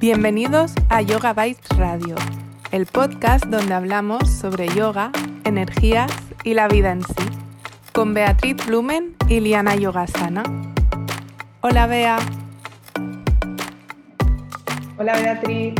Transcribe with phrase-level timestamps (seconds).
[0.00, 2.14] Bienvenidos a Yoga Bites Radio,
[2.70, 5.10] el podcast donde hablamos sobre yoga,
[5.42, 6.12] energías
[6.44, 7.24] y la vida en sí,
[7.92, 10.44] con Beatriz Blumen y Liana Yogasana.
[11.62, 12.18] Hola Bea.
[14.98, 15.74] Hola Beatriz.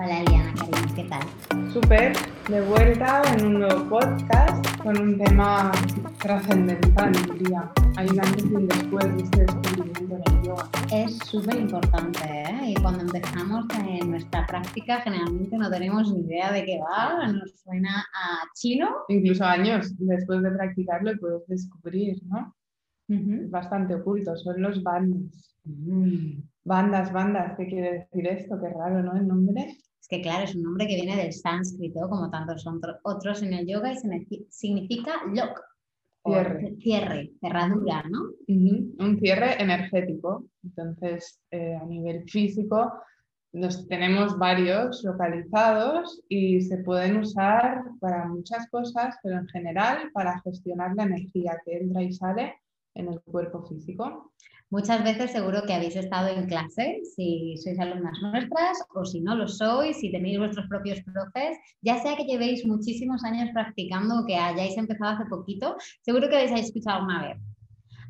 [0.00, 0.54] Hola Liana,
[0.96, 1.72] ¿qué tal?
[1.72, 2.16] Súper,
[2.48, 5.70] de vuelta en un nuevo podcast con un tema
[6.24, 7.70] trascendental, diría.
[7.96, 10.70] Hay un antes y un después de este descubrimiento del yoga.
[10.90, 12.70] Es súper importante, ¿eh?
[12.70, 17.50] Y cuando empezamos en nuestra práctica, generalmente no tenemos ni idea de qué va, nos
[17.62, 18.88] suena a chino.
[19.08, 22.54] Incluso años después de practicarlo puedes descubrir, ¿no?
[23.06, 25.54] Es bastante oculto, son los bandas.
[25.64, 26.40] Mm.
[26.64, 28.58] Bandas, bandas, ¿qué quiere decir esto?
[28.62, 29.14] Qué raro, ¿no?
[29.14, 29.76] El nombre.
[30.00, 33.52] Es que claro, es un nombre que viene del sánscrito, como tantos otro- otros en
[33.52, 35.60] el yoga, y signifi- significa lock.
[36.24, 36.74] Cierre.
[36.80, 38.30] Cierre, cerradura, ¿no?
[38.48, 40.46] Un cierre energético.
[40.62, 42.92] Entonces, eh, a nivel físico,
[43.52, 50.40] los tenemos varios localizados y se pueden usar para muchas cosas, pero en general para
[50.40, 52.54] gestionar la energía que entra y sale
[52.94, 54.32] en el cuerpo físico.
[54.70, 59.36] Muchas veces seguro que habéis estado en clase, si sois alumnas nuestras o si no
[59.36, 64.26] lo sois, si tenéis vuestros propios profes, ya sea que llevéis muchísimos años practicando o
[64.26, 67.53] que hayáis empezado hace poquito, seguro que habéis escuchado una vez.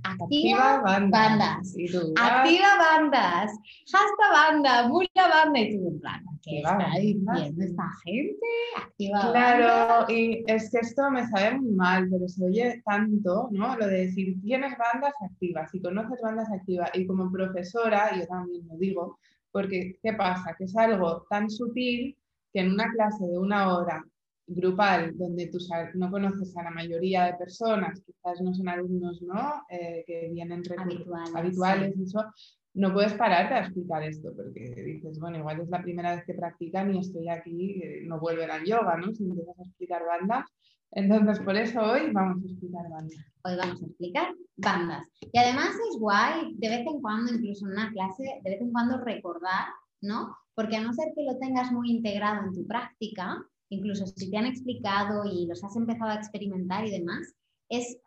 [0.04, 1.10] Activa, bandas.
[1.10, 1.74] bandas.
[1.78, 3.52] Y tú, ah, activa bandas,
[3.86, 7.00] hasta banda, mula banda y tú en plan, ¿qué está bandas.
[7.00, 8.46] diciendo esta gente?
[8.76, 9.32] Activa bandas.
[9.32, 13.76] Claro, y es que esto me sabe muy mal, pero se oye tanto, ¿no?
[13.76, 18.66] Lo de decir, tienes bandas activas, si conoces bandas activas, y como profesora, yo también
[18.68, 19.18] lo digo,
[19.52, 20.54] porque ¿qué pasa?
[20.58, 22.16] Que es algo tan sutil
[22.52, 24.04] que en una clase de una hora
[24.46, 25.58] grupal, donde tú
[25.94, 29.64] no conoces a la mayoría de personas, quizás no son alumnos, ¿no?
[29.70, 32.24] Eh, que vienen Habituales, habituales y eso,
[32.74, 36.34] no puedes pararte a explicar esto, porque dices, bueno, igual es la primera vez que
[36.34, 39.14] practican y estoy aquí, eh, no vuelven al yoga, ¿no?
[39.14, 40.44] Si empiezas a explicar bandas.
[40.90, 43.26] Entonces, por eso hoy vamos a explicar bandas.
[43.44, 45.06] Hoy vamos a explicar bandas.
[45.20, 48.72] Y además es guay, de vez en cuando, incluso en una clase, de vez en
[48.72, 49.66] cuando recordar,
[50.00, 50.36] ¿no?
[50.54, 54.36] Porque a no ser que lo tengas muy integrado en tu práctica, incluso si te
[54.36, 57.34] han explicado y los has empezado a experimentar y demás,
[57.68, 57.98] es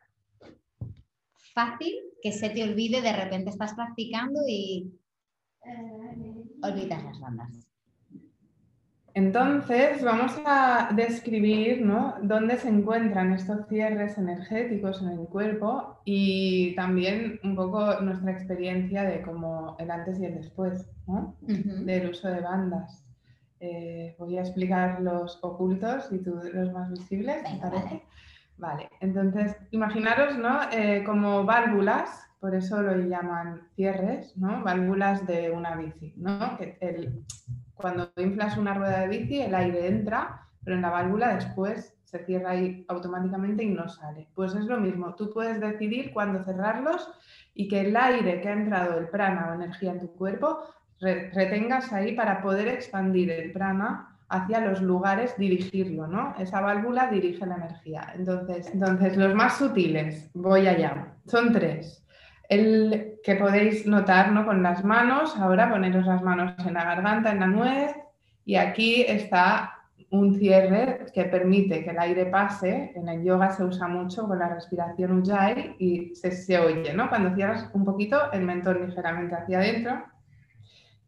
[1.54, 4.92] fácil que se te olvide, de repente estás practicando y
[6.62, 7.68] olvidas las bandas.
[9.18, 12.18] Entonces, vamos a describir ¿no?
[12.22, 19.04] dónde se encuentran estos cierres energéticos en el cuerpo y también un poco nuestra experiencia
[19.06, 20.86] de cómo el antes y el después
[21.48, 23.07] del uso de bandas.
[23.60, 27.88] Eh, voy a explicar los ocultos y tú los más visibles, ¿te Venga, parece?
[27.90, 28.04] vale.
[28.60, 30.60] Vale, entonces imaginaros ¿no?
[30.72, 34.64] Eh, como válvulas, por eso lo llaman cierres, ¿no?
[34.64, 36.14] válvulas de una bici.
[36.18, 36.58] ¿no?
[36.58, 37.24] Que el-
[37.76, 42.26] cuando inflas una rueda de bici, el aire entra, pero en la válvula después se
[42.26, 44.28] cierra ahí automáticamente y no sale.
[44.34, 47.08] Pues es lo mismo, tú puedes decidir cuándo cerrarlos
[47.54, 50.60] y que el aire que ha entrado, el prana o energía en tu cuerpo,
[51.00, 56.36] re- retengas ahí para poder expandir el prana hacia los lugares, dirigirlo, ¿no?
[56.38, 58.14] Esa válvula dirige la energía.
[58.16, 62.04] Entonces, entonces los más sutiles, voy allá, son tres.
[62.50, 64.46] El que podéis notar ¿no?
[64.46, 67.96] con las manos, ahora poneros las manos en la garganta, en la nuez,
[68.46, 69.74] y aquí está
[70.10, 72.94] un cierre que permite que el aire pase.
[72.96, 77.10] En el yoga se usa mucho con la respiración ujjayi y se, se oye, ¿no?
[77.10, 80.04] Cuando cierras un poquito el mentón ligeramente hacia adentro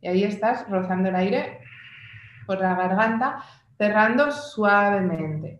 [0.01, 1.59] y ahí estás rozando el aire
[2.45, 3.43] por la garganta,
[3.77, 5.59] cerrando suavemente.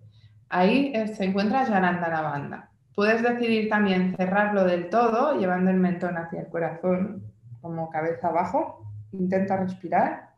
[0.50, 2.70] Ahí eh, se encuentra Jananda la banda.
[2.96, 7.24] Puedes decidir también cerrarlo del todo, llevando el mentón hacia el corazón,
[7.62, 8.86] como cabeza abajo.
[9.12, 10.30] Intenta respirar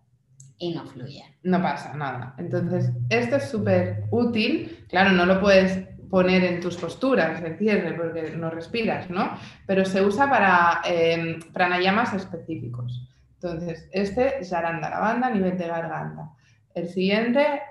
[0.57, 1.23] Y no fluye.
[1.44, 2.35] no pasa nada.
[2.38, 4.85] Entonces, esto es súper útil.
[4.89, 9.31] Claro, no lo puedes poner en tus posturas, el cierre, porque no respiras, ¿no?
[9.65, 13.07] Pero se usa para eh, pranayamas específicos.
[13.41, 16.29] Entonces, este es Yarandharavandha a nivel de garganta.
[16.75, 17.61] El siguiente,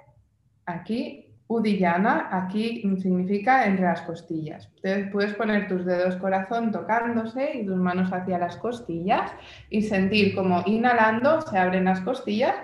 [0.67, 4.69] aquí, Udiyana, aquí significa entre las costillas.
[4.77, 9.33] Entonces, puedes poner tus dedos corazón tocándose y tus manos hacia las costillas
[9.69, 12.55] y sentir como inhalando se abren las costillas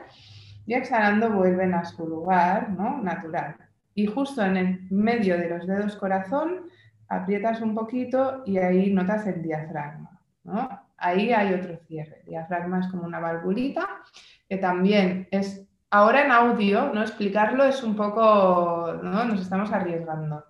[0.66, 3.00] y exhalando vuelven a su lugar ¿no?
[3.02, 3.56] natural.
[3.94, 6.68] Y justo en el medio de los dedos corazón
[7.08, 10.20] aprietas un poquito y ahí notas el diafragma.
[10.42, 10.85] ¿no?
[10.98, 12.20] Ahí hay otro cierre.
[12.24, 13.88] El diafragma es como una valvulita
[14.48, 17.02] que también es, ahora en audio, ¿no?
[17.02, 19.24] explicarlo es un poco, ¿no?
[19.24, 20.44] nos estamos arriesgando.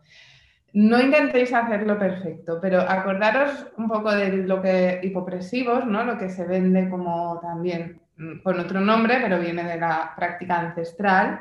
[0.72, 6.04] No intentéis hacerlo perfecto, pero acordaros un poco de lo que hipopresivos, ¿no?
[6.04, 10.58] Lo que se vende como también mm, con otro nombre, pero viene de la práctica
[10.60, 11.40] ancestral,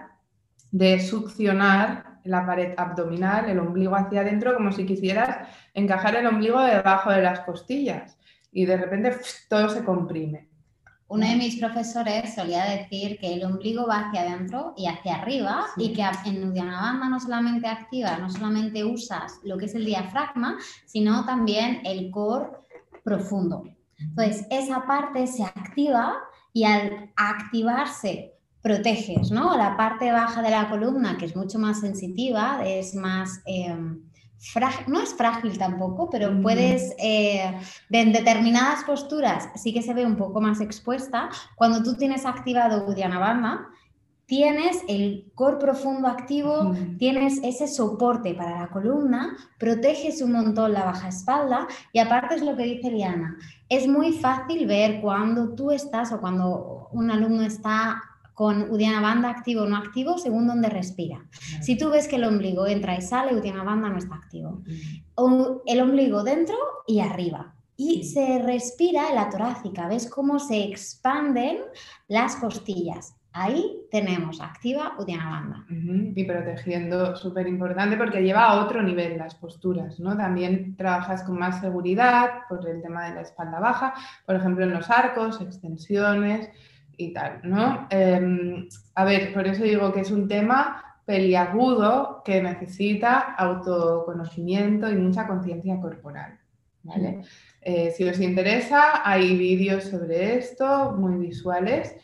[0.72, 6.62] de succionar la pared abdominal, el ombligo hacia adentro, como si quisieras encajar el ombligo
[6.62, 8.18] debajo de las costillas
[8.56, 9.18] y de repente
[9.50, 10.48] todo se comprime.
[11.08, 15.66] Uno de mis profesores solía decir que el ombligo va hacia adentro y hacia arriba
[15.78, 19.86] y que en Udiana Banda no solamente activas, no solamente usas lo que es el
[19.86, 22.48] diafragma, sino también el core
[23.04, 23.66] profundo.
[24.00, 26.16] Entonces, esa parte se activa
[26.54, 29.56] y al activarse proteges, ¿no?
[29.58, 33.42] La parte baja de la columna, que es mucho más sensitiva, es más...
[34.88, 37.54] No es frágil tampoco, pero puedes, eh,
[37.90, 41.30] en determinadas posturas sí que se ve un poco más expuesta.
[41.56, 43.68] Cuando tú tienes activado Udiana Banda,
[44.26, 50.86] tienes el core profundo activo, tienes ese soporte para la columna, proteges un montón la
[50.86, 53.38] baja espalda y aparte es lo que dice Liana,
[53.70, 58.02] es muy fácil ver cuando tú estás o cuando un alumno está
[58.36, 61.26] con Udiana Banda activo o no activo según donde respira.
[61.62, 64.62] Si tú ves que el ombligo entra y sale, Udiana Banda no está activo.
[65.16, 66.56] O el ombligo dentro
[66.86, 67.56] y arriba.
[67.78, 71.60] Y se respira en la torácica, ves cómo se expanden
[72.08, 73.16] las costillas.
[73.32, 75.66] Ahí tenemos activa Udiana Banda.
[75.70, 80.16] Y protegiendo, súper importante porque lleva a otro nivel las posturas, ¿no?
[80.16, 83.94] También trabajas con más seguridad por el tema de la espalda baja,
[84.26, 86.50] por ejemplo en los arcos, extensiones
[86.98, 87.88] y tal, ¿no?
[87.90, 94.96] Em, a ver, por eso digo que es un tema peliagudo que necesita autoconocimiento y
[94.96, 96.40] mucha conciencia corporal,
[96.84, 97.22] ¿vale?
[97.62, 101.96] Eh, si os interesa, hay vídeos sobre esto, muy visuales,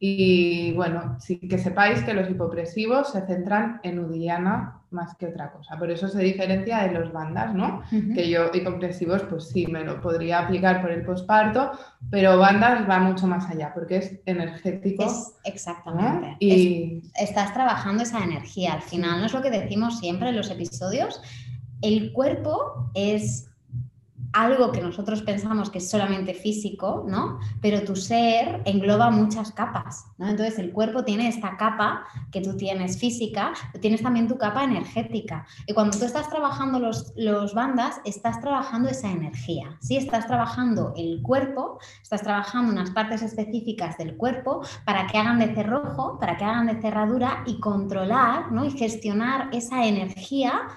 [0.00, 5.52] y bueno, sí que sepáis que los hipopresivos se centran en Udiana más que otra
[5.52, 5.78] cosa.
[5.78, 7.82] Por eso se diferencia de los bandas, ¿no?
[7.90, 11.72] Que yo hipopresivos, pues sí, me lo podría aplicar por el posparto,
[12.10, 15.06] pero bandas va mucho más allá porque es energético.
[15.44, 16.36] exactamente.
[16.40, 18.74] Y estás trabajando esa energía.
[18.74, 21.20] Al final, no es lo que decimos siempre en los episodios.
[21.82, 23.50] El cuerpo es
[24.42, 27.38] algo que nosotros pensamos que es solamente físico, ¿no?
[27.60, 30.28] Pero tu ser engloba muchas capas, ¿no?
[30.28, 34.64] Entonces el cuerpo tiene esta capa que tú tienes física, pero tienes también tu capa
[34.64, 35.46] energética.
[35.66, 39.96] Y cuando tú estás trabajando los, los bandas, estás trabajando esa energía, ¿sí?
[39.96, 45.54] Estás trabajando el cuerpo, estás trabajando unas partes específicas del cuerpo para que hagan de
[45.54, 48.64] cerrojo, para que hagan de cerradura y controlar, ¿no?
[48.64, 50.68] Y gestionar esa energía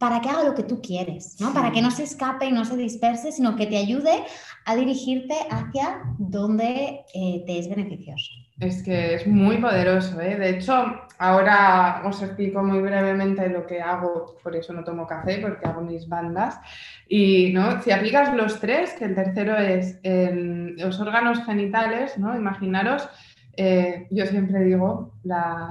[0.00, 1.52] para que haga lo que tú quieres, ¿no?
[1.52, 4.24] Para que no se escape y no se disperse, sino que te ayude
[4.64, 8.32] a dirigirte hacia donde eh, te es beneficioso.
[8.60, 10.36] Es que es muy poderoso, ¿eh?
[10.36, 10.72] De hecho,
[11.18, 15.82] ahora os explico muy brevemente lo que hago, por eso no tomo café, porque hago
[15.82, 16.58] mis bandas.
[17.06, 17.82] Y ¿no?
[17.82, 22.34] si aplicas los tres, que el tercero es los órganos genitales, ¿no?
[22.34, 23.06] Imaginaros,
[23.54, 25.68] eh, yo siempre digo, la,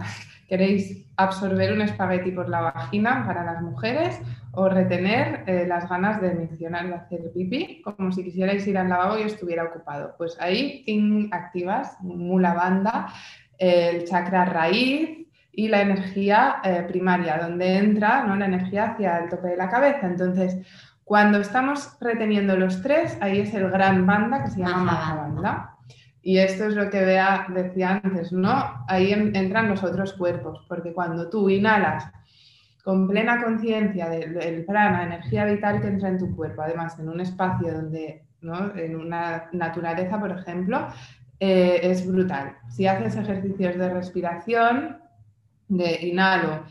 [0.50, 4.20] ¿Queréis absorber un espagueti por la vagina para las mujeres
[4.52, 8.90] o retener eh, las ganas de mencionar y hacer pipí como si quisierais ir al
[8.90, 10.16] lavabo y estuviera ocupado?
[10.18, 10.84] Pues ahí
[11.32, 13.14] activas mula banda,
[13.60, 18.36] el chakra raíz y la energía eh, primaria, donde entra ¿no?
[18.36, 20.08] la energía hacia el tope de la cabeza.
[20.08, 20.58] Entonces,
[21.04, 25.76] cuando estamos reteniendo los tres, ahí es el gran banda que se llama Maha banda.
[26.30, 28.86] Y esto es lo que Bea decía antes, ¿no?
[28.88, 32.06] Ahí entran los otros cuerpos, porque cuando tú inhalas
[32.84, 37.20] con plena conciencia del, prana, energía vital que entra en tu cuerpo, además en un
[37.20, 38.76] espacio donde, ¿no?
[38.76, 40.90] En una naturaleza, por ejemplo,
[41.40, 42.58] eh, es brutal.
[42.70, 45.00] Si haces ejercicios de respiración,
[45.68, 46.64] de inhalo,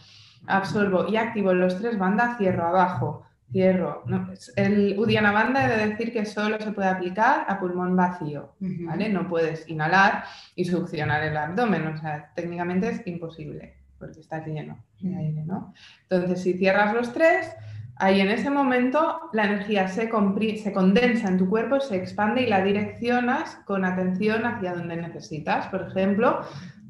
[0.47, 4.03] absorbo y activo los tres bandas, cierro abajo, Cierro.
[4.07, 8.55] No, el Udiana Banda he de decir que solo se puede aplicar a pulmón vacío,
[8.61, 9.09] ¿vale?
[9.09, 10.25] No puedes inhalar
[10.55, 15.73] y succionar el abdomen, o sea, técnicamente es imposible porque está lleno de aire, ¿no?
[16.09, 17.51] Entonces, si cierras los tres,
[17.97, 20.11] ahí en ese momento la energía se,
[20.57, 25.67] se condensa en tu cuerpo, se expande y la direccionas con atención hacia donde necesitas.
[25.67, 26.41] Por ejemplo,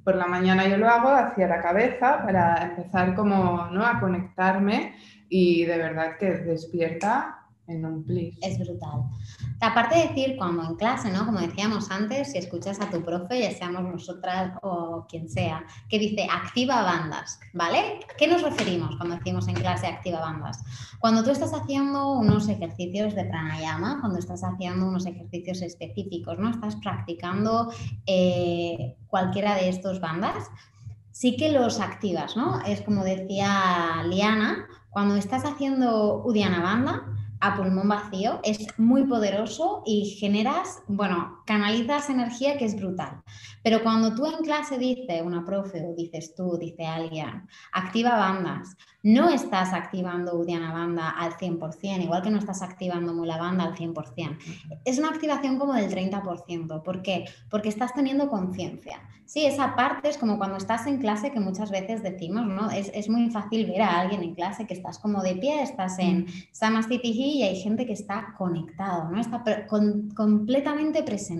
[0.04, 3.84] por la mañana yo lo hago hacia la cabeza para empezar como ¿no?
[3.84, 4.94] a conectarme
[5.28, 8.36] y de verdad que despierta en un plis.
[8.40, 9.02] Es brutal.
[9.60, 11.26] Aparte de decir, cuando en clase, ¿no?
[11.26, 15.98] Como decíamos antes, si escuchas a tu profe, ya seamos nosotras o quien sea, que
[15.98, 18.00] dice activa bandas, ¿vale?
[18.16, 20.64] ¿Qué nos referimos cuando decimos en clase activa bandas?
[20.98, 26.50] Cuando tú estás haciendo unos ejercicios de pranayama, cuando estás haciendo unos ejercicios específicos, ¿no?
[26.50, 27.70] Estás practicando
[28.06, 30.50] eh, cualquiera de estos bandas,
[31.10, 32.62] sí que los activas, ¿no?
[32.62, 34.66] Es como decía Liana,
[34.98, 37.04] cuando estás haciendo Udiana Banda
[37.38, 43.22] a pulmón vacío, es muy poderoso y generas, bueno, Canalizas energía que es brutal.
[43.62, 48.76] Pero cuando tú en clase dices, una profe o dices tú, dice alguien, activa bandas,
[49.02, 53.74] no estás activando Udiana Banda al 100%, igual que no estás activando Mula Banda al
[53.74, 54.36] 100%.
[54.84, 56.82] Es una activación como del 30%.
[56.82, 57.24] ¿Por qué?
[57.48, 59.00] Porque estás teniendo conciencia.
[59.24, 62.70] Sí, esa parte es como cuando estás en clase que muchas veces decimos, ¿no?
[62.70, 66.26] Es, muy fácil ver a alguien en clase que estás como de pie, estás en
[66.52, 69.20] Samastitihi y hay gente que está conectado, ¿no?
[69.20, 71.37] Está completamente presente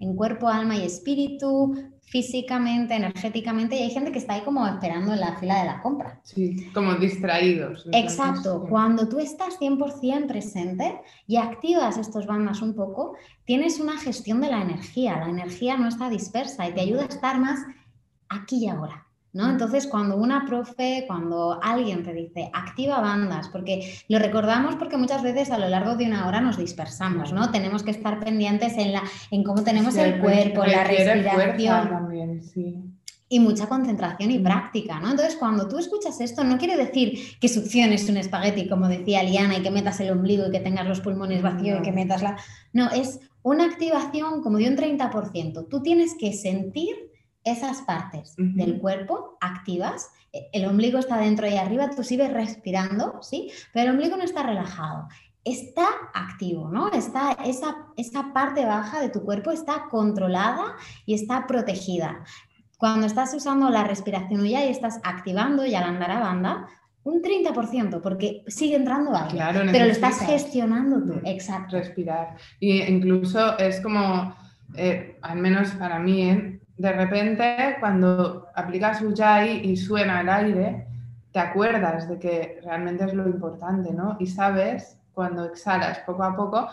[0.00, 5.12] en cuerpo, alma y espíritu, físicamente, energéticamente, y hay gente que está ahí como esperando
[5.12, 6.20] en la fila de la compra.
[6.22, 7.86] Sí, como distraídos.
[7.92, 14.40] Exacto, cuando tú estás 100% presente y activas estos bandas un poco, tienes una gestión
[14.40, 17.60] de la energía, la energía no está dispersa y te ayuda a estar más
[18.28, 19.03] aquí y ahora.
[19.34, 19.50] ¿No?
[19.50, 25.22] Entonces, cuando una profe, cuando alguien te dice, activa bandas, porque lo recordamos porque muchas
[25.22, 27.50] veces a lo largo de una hora nos dispersamos, ¿no?
[27.50, 31.88] Tenemos que estar pendientes en, la, en cómo tenemos el cuerpo, la respiración.
[31.88, 32.76] También, sí.
[33.28, 35.10] Y mucha concentración y práctica, ¿no?
[35.10, 39.58] Entonces, cuando tú escuchas esto, no quiere decir que succiones un espagueti, como decía Liana,
[39.58, 42.36] y que metas el ombligo y que tengas los pulmones vacíos y que metas la...
[42.72, 45.66] No, es una activación como de un 30%.
[45.68, 46.94] Tú tienes que sentir
[47.44, 53.18] esas partes del cuerpo activas, e, el ombligo está dentro y arriba, tú sigues respirando,
[53.22, 53.50] ¿sí?
[53.72, 55.08] Pero el ombligo no está relajado,
[55.44, 56.90] está activo, ¿no?
[56.90, 62.24] Está, esa, esa parte baja de tu cuerpo está controlada y está protegida.
[62.78, 66.66] Cuando estás usando la respiración ya y estás activando ya la andara banda,
[67.04, 71.76] un 30%, porque sigue entrando aire, pero lo estás gestionando tú, exacto.
[71.76, 72.36] Respirar.
[72.58, 74.34] Y incluso es como,
[74.74, 76.60] eh, al menos para mí, ¿eh?
[76.76, 80.86] De repente cuando aplicas Ujjayi y suena el aire,
[81.32, 84.16] te acuerdas de que realmente es lo importante, ¿no?
[84.20, 86.68] Y sabes cuando exhalas poco a poco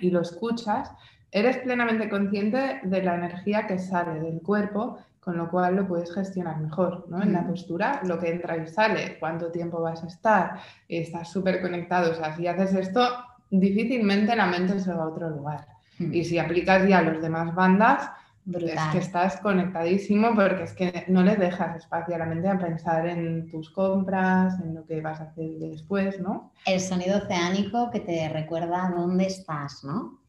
[0.00, 0.90] y lo escuchas,
[1.30, 6.14] eres plenamente consciente de la energía que sale del cuerpo, con lo cual lo puedes
[6.14, 7.22] gestionar mejor, ¿no?
[7.22, 7.48] En la mm.
[7.48, 12.14] postura, lo que entra y sale, cuánto tiempo vas a estar, estás súper conectado, o
[12.14, 13.06] sea, si haces esto,
[13.50, 15.66] difícilmente la mente se va a otro lugar.
[15.98, 16.14] Mm.
[16.14, 18.10] Y si aplicas ya los demás bandas,
[18.56, 22.58] es que estás conectadísimo porque es que no le dejas espacio a la mente a
[22.58, 26.52] pensar en tus compras, en lo que vas a hacer después, ¿no?
[26.64, 30.20] El sonido oceánico que te recuerda dónde estás, ¿no?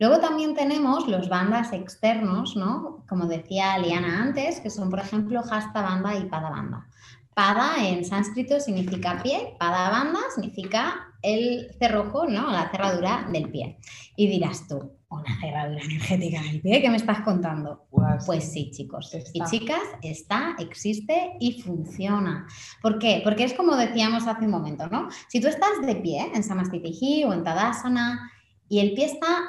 [0.00, 3.04] Luego también tenemos los bandas externos, ¿no?
[3.08, 6.86] Como decía Liana antes, que son, por ejemplo, Hasta Banda y Pada Banda.
[7.34, 12.50] Pada en sánscrito significa pie, Pada Banda significa el cerrojo, ¿no?
[12.50, 13.78] La cerradura del pie.
[14.16, 17.86] Y dirás tú, una cerradura energética en el pie, ¿qué me estás contando?
[18.26, 22.46] Pues sí, chicos y chicas, está, existe y funciona.
[22.82, 23.22] ¿Por qué?
[23.24, 25.08] Porque es como decíamos hace un momento, ¿no?
[25.28, 28.30] Si tú estás de pie en Samastitihi o en Tadasana
[28.68, 29.48] y el pie está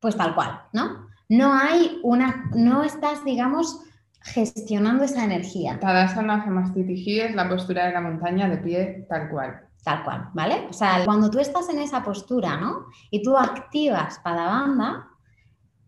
[0.00, 1.08] pues tal cual, ¿no?
[1.28, 3.80] No hay una, no estás, digamos,
[4.20, 5.78] gestionando esa energía.
[5.80, 9.67] Tadasana Samastitihi es la postura de la montaña de pie tal cual.
[9.84, 10.66] Tal cual, ¿vale?
[10.68, 12.86] O sea, cuando tú estás en esa postura, ¿no?
[13.10, 15.08] Y tú activas banda,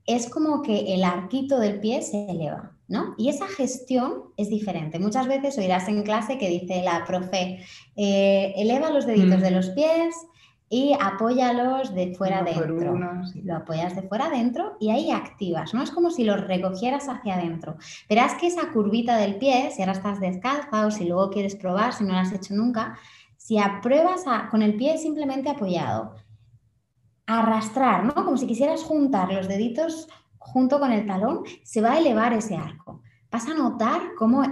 [0.07, 3.15] es como que el arquito del pie se eleva, ¿no?
[3.19, 4.99] Y esa gestión es diferente.
[4.99, 7.65] Muchas veces oirás en clase que dice la profe,
[7.97, 10.15] eh, eleva los deditos de los pies
[10.73, 12.97] y apóyalos de fuera adentro.
[13.43, 15.83] Lo apoyas de fuera adentro y ahí activas, ¿no?
[15.83, 17.77] Es como si los recogieras hacia adentro.
[18.09, 21.93] Verás que esa curvita del pie, si ahora estás descalza o si luego quieres probar,
[21.93, 22.97] si no lo has hecho nunca,
[23.51, 26.15] si apruebas con el pie simplemente apoyado,
[27.27, 28.15] arrastrar, ¿no?
[28.15, 30.07] Como si quisieras juntar los deditos
[30.39, 33.03] junto con el talón, se va a elevar ese arco.
[33.29, 34.45] Vas a notar cómo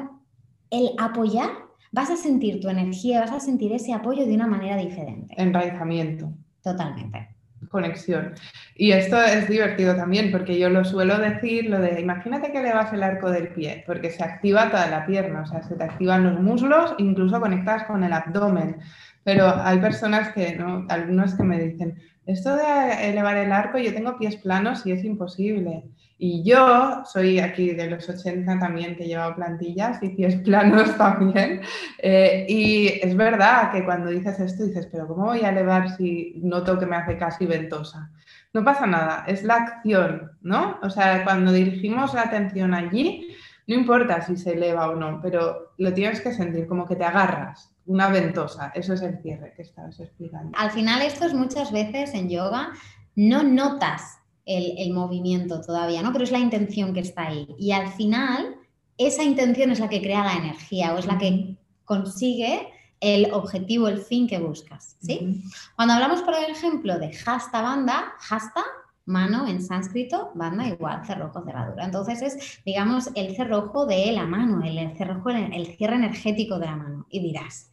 [0.70, 1.48] el apoyar,
[1.92, 5.32] vas a sentir tu energía, vas a sentir ese apoyo de una manera diferente.
[5.40, 6.32] Enraizamiento.
[6.60, 7.37] Totalmente
[7.70, 8.34] conexión.
[8.74, 12.72] Y esto es divertido también, porque yo lo suelo decir, lo de imagínate que le
[12.72, 15.84] vas el arco del pie, porque se activa toda la pierna, o sea, se te
[15.84, 18.76] activan los muslos, incluso conectas con el abdomen.
[19.24, 20.86] Pero hay personas que, ¿no?
[20.88, 21.98] algunos que me dicen,
[22.28, 25.84] esto de elevar el arco, yo tengo pies planos y es imposible.
[26.18, 30.94] Y yo soy aquí de los 80 también que he llevado plantillas y pies planos
[30.98, 31.62] también.
[31.98, 36.34] Eh, y es verdad que cuando dices esto dices, pero ¿cómo voy a elevar si
[36.42, 38.10] noto que me hace casi ventosa?
[38.52, 40.78] No pasa nada, es la acción, ¿no?
[40.82, 43.34] O sea, cuando dirigimos la atención allí,
[43.68, 47.04] no importa si se eleva o no, pero lo tienes que sentir como que te
[47.04, 48.72] agarras, una ventosa.
[48.74, 50.56] Eso es el cierre que estabas explicando.
[50.58, 52.70] Al final, esto es muchas veces en yoga,
[53.14, 56.12] no notas el, movimiento todavía, ¿no?
[56.12, 57.46] Pero es la intención que está ahí.
[57.58, 58.56] Y al final,
[58.96, 62.68] esa intención es la que crea la energía o es la que consigue
[63.00, 65.42] el objetivo, el fin que buscas, ¿sí?
[65.76, 68.64] Cuando hablamos, por ejemplo, de hasta banda, hasta
[69.08, 71.84] Mano en sánscrito, banda igual, cerrojo, cerradura.
[71.84, 76.76] Entonces es, digamos, el cerrojo de la mano, el cerrojo, el cierre energético de la
[76.76, 77.06] mano.
[77.08, 77.70] Y dirás,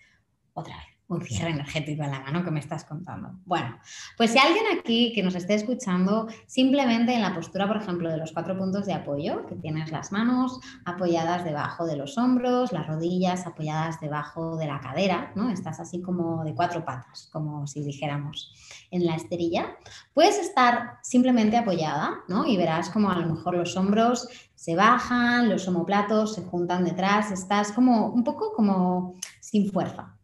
[0.54, 3.32] otra vez un cierre energético en la mano que me estás contando.
[3.46, 3.78] Bueno,
[4.18, 8.18] pues si alguien aquí que nos esté escuchando, simplemente en la postura, por ejemplo, de
[8.18, 12.88] los cuatro puntos de apoyo, que tienes las manos apoyadas debajo de los hombros, las
[12.88, 15.50] rodillas apoyadas debajo de la cadera, ¿no?
[15.50, 18.54] Estás así como de cuatro patas, como si dijéramos
[18.92, 19.78] en la esterilla.
[20.14, 22.46] Puedes estar simplemente apoyada, ¿no?
[22.48, 27.32] Y verás como a lo mejor los hombros se bajan, los omoplatos se juntan detrás,
[27.32, 30.15] estás como un poco como sin fuerza,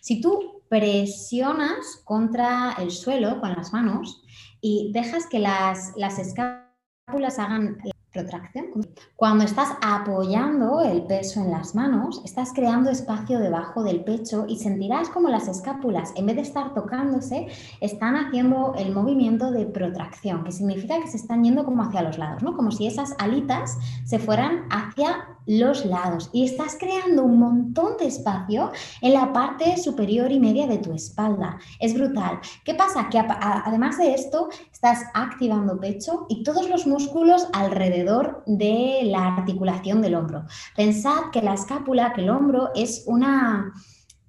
[0.00, 4.22] si tú presionas contra el suelo con las manos
[4.60, 7.78] y dejas que las, las escápulas hagan
[8.12, 8.68] Protracción.
[9.16, 14.56] Cuando estás apoyando el peso en las manos, estás creando espacio debajo del pecho y
[14.56, 17.48] sentirás como las escápulas, en vez de estar tocándose,
[17.82, 22.16] están haciendo el movimiento de protracción, que significa que se están yendo como hacia los
[22.16, 22.56] lados, ¿no?
[22.56, 23.76] Como si esas alitas
[24.06, 29.78] se fueran hacia los lados y estás creando un montón de espacio en la parte
[29.78, 31.58] superior y media de tu espalda.
[31.80, 32.38] Es brutal.
[32.64, 33.08] ¿Qué pasa?
[33.08, 40.02] Que además de esto, estás activando pecho y todos los músculos alrededor de la articulación
[40.02, 40.44] del hombro.
[40.76, 43.72] Pensad que la escápula, que el hombro es una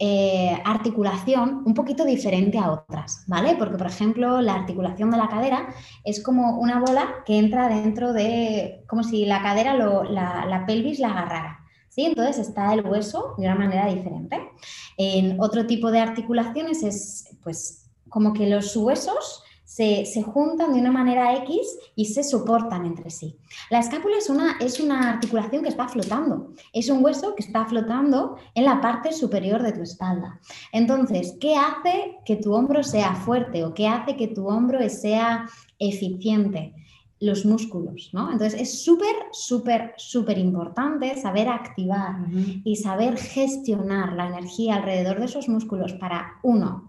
[0.01, 3.55] eh, articulación un poquito diferente a otras, ¿vale?
[3.59, 5.75] Porque, por ejemplo, la articulación de la cadera
[6.05, 10.99] es como una bola que entra dentro de, como si la cadera, la, la pelvis
[10.99, 11.59] la agarrara.
[11.89, 12.05] ¿Sí?
[12.05, 14.39] Entonces está el hueso de una manera diferente.
[14.95, 20.91] En otro tipo de articulaciones es pues como que los huesos se, juntan de una
[20.91, 23.37] manera X y se soportan entre sí.
[23.69, 27.65] La escápula es una, es una articulación que está flotando, es un hueso que está
[27.65, 30.39] flotando en la parte superior de tu espalda.
[30.71, 35.47] Entonces, ¿qué hace que tu hombro sea fuerte o qué hace que tu hombro sea
[35.77, 36.73] eficiente?
[37.21, 38.31] los músculos, ¿no?
[38.31, 42.15] Entonces es súper, súper, súper importante saber activar
[42.63, 46.88] y saber gestionar la energía alrededor de esos músculos para, uno,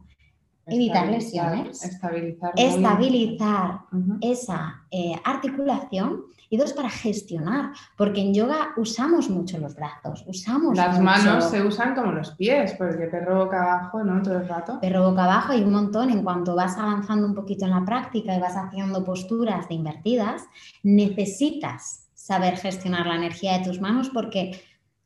[0.71, 3.81] evitar lesiones, estabilizar, estabilizar
[4.21, 10.77] esa eh, articulación y dos, para gestionar, porque en yoga usamos mucho los brazos, usamos
[10.77, 14.21] Las manos se usan como los pies, porque perro boca abajo, ¿no?
[14.21, 14.81] Todo el rato.
[14.81, 18.35] Perro boca abajo hay un montón, en cuanto vas avanzando un poquito en la práctica
[18.35, 20.43] y vas haciendo posturas de invertidas,
[20.83, 24.61] necesitas saber gestionar la energía de tus manos porque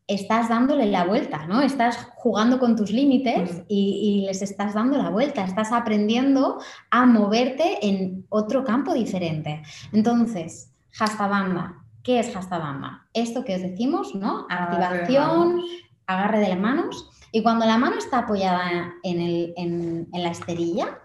[0.07, 1.63] estás dándole la vuelta, ¿no?
[1.63, 7.87] Estás jugando con tus límites y, les estás dando la vuelta, estás aprendiendo a moverte
[7.87, 9.63] en otro campo diferente.
[9.93, 13.07] Entonces, Hastabanda, ¿qué es Hastabanda?
[13.15, 14.47] Esto que os decimos, ¿no?
[14.51, 15.63] Activación,
[16.07, 17.11] agarre de las manos.
[17.33, 20.99] Y cuando la mano está apoyada en, en la esterilla,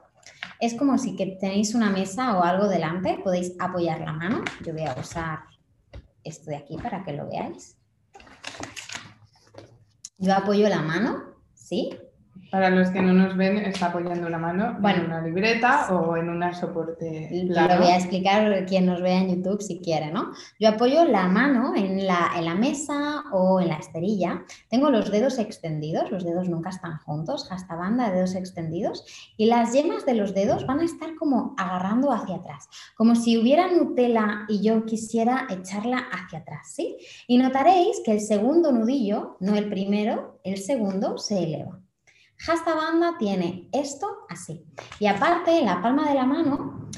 [0.60, 4.44] es como si que tenéis una mesa o algo delante, podéis apoyar la mano.
[4.64, 5.40] Yo voy a usar
[6.24, 7.78] esto de aquí para que lo veáis.
[10.20, 11.98] Yo apoyo la mano, ¿sí?
[12.52, 16.30] Para los que no nos ven, está apoyando la mano en una libreta o en
[16.30, 17.30] un soporte.
[17.46, 20.32] Lo voy a explicar quien nos vea en YouTube si quiere, ¿no?
[20.60, 24.44] Yo apoyo la mano en la, en la mesa o en la esterilla.
[24.70, 29.06] Tengo los dedos extendidos, los dedos nunca están juntos, hasta banda de dedos extendidos.
[29.38, 33.38] Y las yemas de los dedos van a estar como agarrando hacia atrás, como si
[33.38, 36.98] hubiera Nutella y yo quisiera echarla hacia atrás, ¿sí?
[37.28, 41.80] Y notaréis que el segundo nudillo, no el primero, el segundo se eleva.
[42.48, 44.64] Hasta banda tiene esto así.
[45.00, 46.90] Y aparte, en la palma de la mano,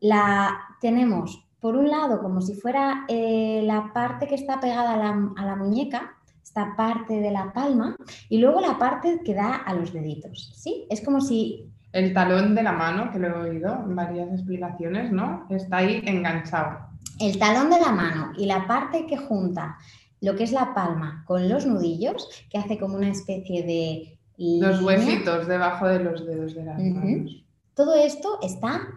[0.00, 5.44] la tenemos por un lado como si fuera eh, la parte que está pegada a
[5.44, 7.96] la, muñeca, esta parte de la palma,
[8.28, 10.52] y luego la parte que da a los deditos.
[10.56, 10.86] ¿sí?
[10.90, 11.70] Es como si...
[11.92, 15.46] El talón de la mano, que lo he oído en varias explicaciones, ¿no?
[15.50, 16.78] Está ahí enganchado.
[17.18, 19.76] El talón de la mano y la parte que junta
[20.20, 24.80] lo que es la palma con los nudillos, que hace como una especie de los
[24.80, 27.44] huesitos debajo de los dedos de las manos.
[27.74, 28.88] Todo esto está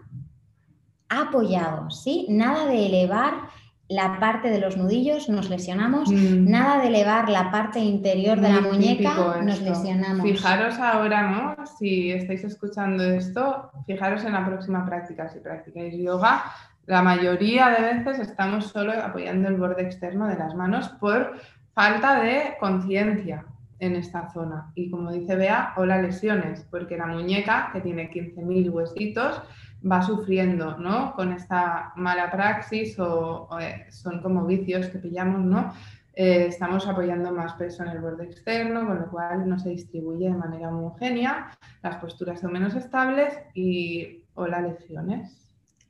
[1.10, 2.28] apoyado, ¿sí?
[2.30, 3.50] Nada de elevar
[3.90, 6.50] la parte de los nudillos, nos lesionamos, mm.
[6.50, 10.26] nada de elevar la parte interior de la muñeca, nos lesionamos.
[10.26, 11.66] Fijaros ahora, ¿no?
[11.78, 15.28] Si estáis escuchando esto, fijaros en la próxima práctica.
[15.28, 16.46] Si practicáis yoga,
[16.86, 21.34] la mayoría de veces estamos solo apoyando el borde externo de las manos por
[21.74, 23.46] falta de conciencia
[23.86, 24.72] en esta zona.
[24.76, 29.42] Y como dice Bea, hola lesiones, porque la muñeca, que tiene 15.000 huesitos,
[29.90, 31.14] va sufriendo, ¿no?
[31.14, 35.74] Con esta mala praxis o, eh, son como vicios que pillamos, ¿no?
[36.16, 40.30] Eh, estamos apoyando más peso en el borde externo, con lo cual no se distribuye
[40.30, 45.44] de manera homogénea, las posturas son menos estables y hola lesiones.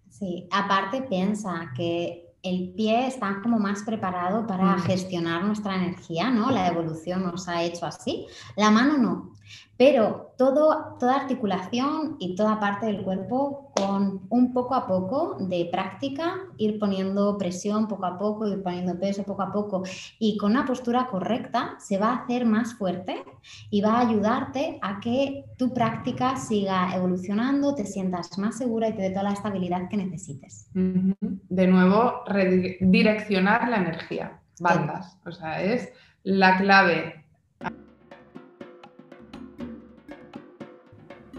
[0.09, 4.81] Sí, aparte piensa que el pie está como más preparado para Mm.
[4.81, 6.51] gestionar nuestra energía, ¿no?
[6.51, 8.27] La evolución nos ha hecho así.
[8.57, 9.32] La mano no.
[9.77, 15.67] Pero todo, toda articulación y toda parte del cuerpo con un poco a poco de
[15.71, 19.83] práctica, ir poniendo presión poco a poco, ir poniendo peso poco a poco
[20.19, 23.23] y con una postura correcta se va a hacer más fuerte
[23.69, 28.93] y va a ayudarte a que tu práctica siga evolucionando, te sientas más segura y
[28.93, 30.69] te dé toda la estabilidad que necesites.
[30.73, 34.39] De nuevo, redireccionar la energía.
[34.59, 35.17] Bandas.
[35.25, 35.91] O sea, es
[36.23, 37.22] la clave.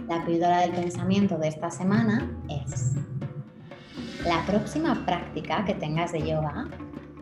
[0.09, 2.93] La píldora del pensamiento de esta semana es
[4.27, 6.69] la próxima práctica que tengas de yoga.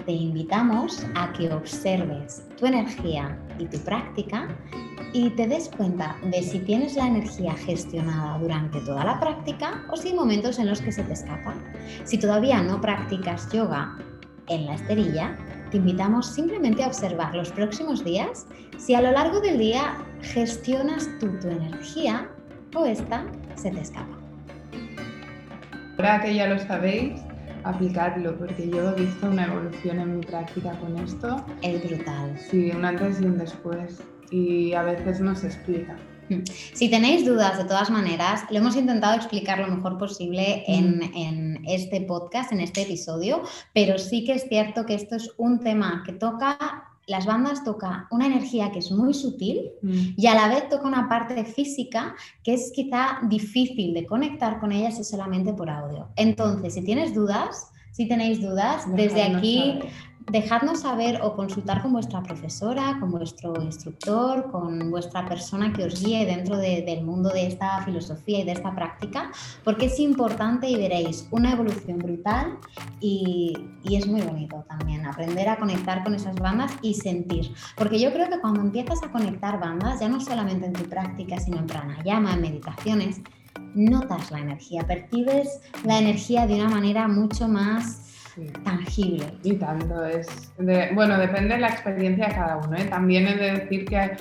[0.05, 4.49] Te invitamos a que observes tu energía y tu práctica
[5.13, 9.97] y te des cuenta de si tienes la energía gestionada durante toda la práctica o
[9.97, 11.55] si hay momentos en los que se te escapa.
[12.03, 13.97] Si todavía no practicas yoga
[14.49, 15.37] en la esterilla,
[15.71, 18.45] te invitamos simplemente a observar los próximos días
[18.77, 22.29] si a lo largo del día gestionas tú tu energía
[22.75, 23.25] o esta
[23.57, 24.17] se te escapa.
[25.99, 27.21] Ahora que ya lo sabéis,
[27.65, 31.45] aplicadlo, porque yo he visto una evolución en mi práctica con esto.
[31.63, 32.37] Es brutal.
[32.51, 34.03] Sí, un antes y un después.
[34.31, 35.97] Y a veces no se explica.
[36.47, 41.63] Si tenéis dudas, de todas maneras, lo hemos intentado explicar lo mejor posible en, en,
[41.67, 43.43] este podcast, en este episodio,
[43.75, 48.07] pero sí que es cierto que esto es un tema que toca, las bandas toca
[48.11, 50.15] una energía que es muy sutil Mm.
[50.17, 54.71] y a la vez toca una parte física que es quizá difícil de conectar con
[54.73, 56.09] ella si solamente por audio.
[56.17, 59.81] Entonces, si tienes dudas, si tenéis dudas, desde aquí.
[60.31, 66.03] Dejadnos saber o consultar con vuestra profesora, con vuestro instructor, con vuestra persona que os
[66.03, 69.31] guíe dentro de- del mundo de esta filosofía y de esta práctica,
[69.65, 72.59] porque es importante y veréis una evolución brutal
[73.01, 77.53] y, y es muy bonito también aprender a conectar con esas bandas y sentir.
[77.77, 81.39] Porque yo creo que cuando empiezas a conectar bandas, ya no solamente en tu práctica,
[81.41, 83.21] sino en pranayama, en meditaciones,
[83.75, 88.47] notas la energía, percibes la energía de una manera mucho más Sí.
[88.65, 89.27] tangible.
[89.43, 90.53] Y tanto es.
[90.95, 92.77] bueno, depende de la experiencia de cada uno.
[92.77, 92.85] ¿eh?
[92.85, 94.13] También he de decir que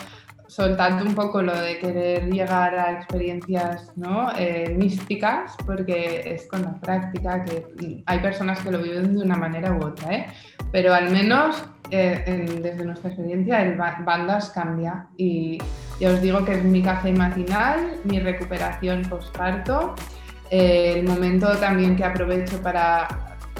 [0.47, 4.31] soltando un poco lo de querer llegar a experiencias ¿no?
[4.37, 9.37] Eh, místicas, porque es con la práctica que hay personas que lo viven de una
[9.37, 10.27] manera u otra, ¿eh?
[10.73, 15.57] pero al menos eh, desde nuestra experiencia el ba- bandas cambia y
[16.01, 19.95] ya os digo que es mi café matinal, mi recuperación postparto,
[20.49, 23.07] el momento también que aprovecho para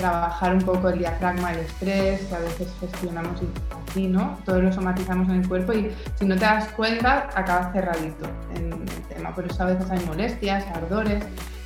[0.02, 3.40] trabajar un poco el diafragma, el estrés, que a veces gestionamos
[3.88, 4.38] así, ¿no?
[4.46, 8.74] Todo lo somatizamos en el cuerpo y si no te das cuenta, acabas cerradito en
[8.74, 9.34] el tema.
[9.34, 11.24] Por eso a veces hay molestias, ardores.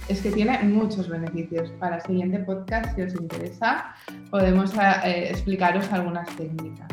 [0.09, 1.71] Es que tiene muchos beneficios.
[1.79, 3.95] Para el siguiente podcast, si os interesa,
[4.29, 6.87] podemos eh, explicaros algunas técnicas.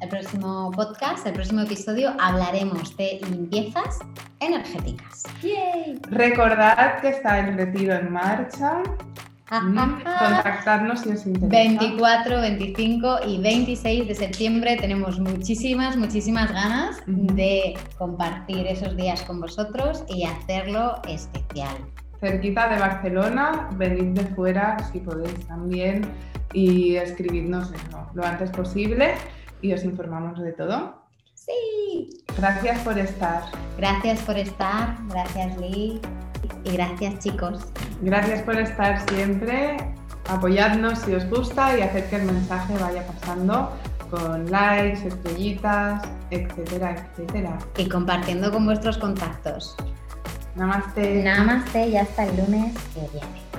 [0.00, 3.98] El próximo podcast, el próximo episodio, hablaremos de limpiezas
[4.40, 5.24] energéticas.
[5.42, 6.00] ¡Yay!
[6.08, 8.82] Recordad que está el retiro en marcha.
[9.50, 11.48] Contactadnos si os interesa.
[11.48, 19.40] 24, 25 y 26 de septiembre tenemos muchísimas, muchísimas ganas de compartir esos días con
[19.40, 21.76] vosotros y hacerlo especial.
[22.20, 26.02] cerquita de Barcelona, venid de fuera si podéis también
[26.52, 29.14] y escribidnos eso, lo antes posible
[29.62, 31.02] y os informamos de todo.
[31.34, 33.42] Sí, Gracias por estar.
[33.76, 36.00] gracias por estar, gracias Lee
[36.64, 37.66] y gracias chicos.
[38.02, 39.76] Gracias por estar siempre.
[40.28, 43.72] Apoyadnos si os gusta y hacer que el mensaje vaya pasando
[44.10, 47.58] con likes, estrellitas, etcétera, etcétera.
[47.76, 49.76] Y compartiendo con vuestros contactos.
[50.56, 51.22] Namaste.
[51.22, 53.49] Namaste y hasta el lunes que viene.